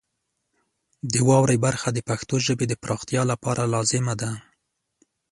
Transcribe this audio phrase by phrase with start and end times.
[1.11, 4.31] د واورئ برخه د پښتو ژبې د پراختیا لپاره لازمه ده.